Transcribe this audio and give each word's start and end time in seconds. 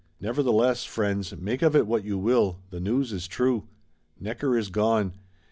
Nevertheless, 0.19 0.83
friends, 0.83 1.31
make 1.37 1.61
of 1.61 1.75
it 1.75 1.85
what 1.85 2.03
you 2.03 2.17
will, 2.17 2.57
the 2.71 2.79
news 2.79 3.13
is 3.13 3.27
true. 3.27 3.67
Necker 4.19 4.57
is 4.57 4.71
gone. 4.71 5.13